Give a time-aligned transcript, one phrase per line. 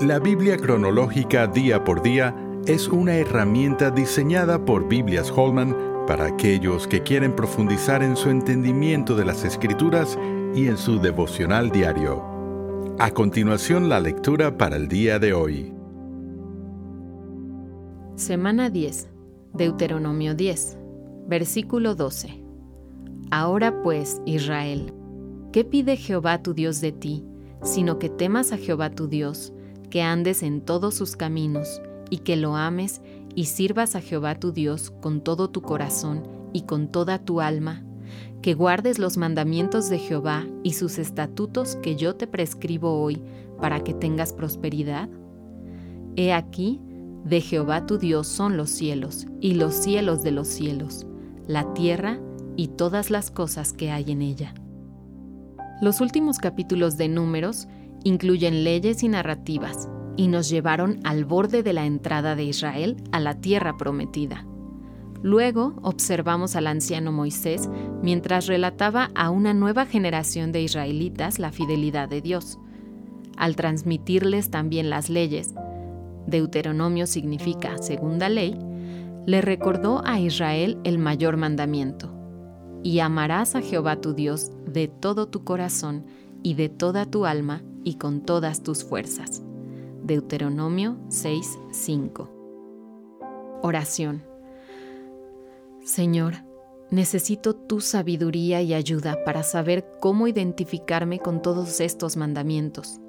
[0.00, 2.32] La Biblia cronológica día por día
[2.66, 5.76] es una herramienta diseñada por Biblias Holman
[6.06, 10.16] para aquellos que quieren profundizar en su entendimiento de las escrituras
[10.54, 12.22] y en su devocional diario.
[13.00, 15.74] A continuación la lectura para el día de hoy.
[18.14, 19.08] Semana 10.
[19.52, 20.78] Deuteronomio 10.
[21.26, 22.40] Versículo 12.
[23.32, 24.94] Ahora pues, Israel,
[25.52, 27.24] ¿qué pide Jehová tu Dios de ti,
[27.64, 29.52] sino que temas a Jehová tu Dios,
[29.90, 33.00] que andes en todos sus caminos, y que lo ames
[33.34, 37.84] y sirvas a Jehová tu Dios con todo tu corazón y con toda tu alma,
[38.42, 43.22] que guardes los mandamientos de Jehová y sus estatutos que yo te prescribo hoy
[43.60, 45.08] para que tengas prosperidad?
[46.16, 46.80] He aquí,
[47.24, 51.06] de Jehová tu Dios son los cielos y los cielos de los cielos,
[51.46, 52.18] la tierra
[52.56, 54.54] y todas las cosas que hay en ella.
[55.80, 57.68] Los últimos capítulos de Números
[58.04, 63.20] incluyen leyes y narrativas y nos llevaron al borde de la entrada de Israel a
[63.20, 64.44] la tierra prometida.
[65.22, 67.68] Luego observamos al anciano Moisés
[68.02, 72.58] mientras relataba a una nueva generación de israelitas la fidelidad de Dios.
[73.36, 75.54] Al transmitirles también las leyes,
[76.26, 78.56] Deuteronomio significa segunda ley,
[79.26, 82.12] le recordó a Israel el mayor mandamiento.
[82.82, 86.06] Y amarás a Jehová tu Dios de todo tu corazón
[86.42, 89.42] y de toda tu alma y con todas tus fuerzas.
[90.02, 92.28] Deuteronomio 6:5.
[93.62, 94.22] Oración.
[95.82, 96.34] Señor,
[96.90, 103.00] necesito tu sabiduría y ayuda para saber cómo identificarme con todos estos mandamientos.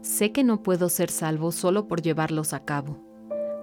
[0.00, 2.98] Sé que no puedo ser salvo solo por llevarlos a cabo.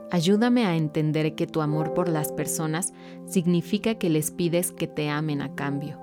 [0.10, 2.94] Ayúdame a entender que tu amor por las personas
[3.26, 6.00] significa que les pides que te amen a cambio.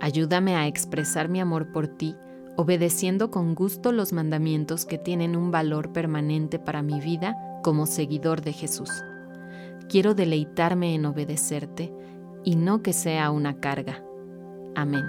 [0.00, 2.16] Ayúdame a expresar mi amor por ti
[2.60, 8.42] obedeciendo con gusto los mandamientos que tienen un valor permanente para mi vida como seguidor
[8.42, 8.90] de Jesús.
[9.88, 11.90] Quiero deleitarme en obedecerte
[12.44, 14.04] y no que sea una carga.
[14.76, 15.04] Amén.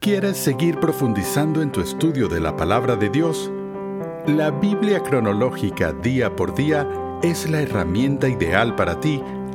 [0.00, 3.52] ¿Quieres seguir profundizando en tu estudio de la palabra de Dios?
[4.26, 6.88] La Biblia cronológica día por día
[7.22, 9.22] es la herramienta ideal para ti